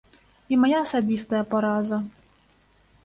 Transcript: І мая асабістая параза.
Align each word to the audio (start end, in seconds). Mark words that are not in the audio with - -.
І 0.55 0.57
мая 0.63 0.79
асабістая 0.85 1.43
параза. 1.53 1.97